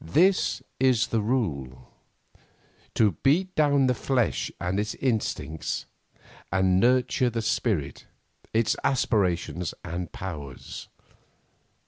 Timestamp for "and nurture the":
6.52-7.42